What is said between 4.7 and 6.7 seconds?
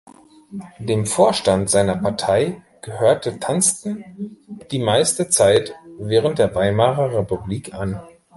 die meiste Zeit während der